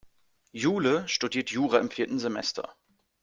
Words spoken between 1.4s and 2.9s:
Jura im vierten Semester.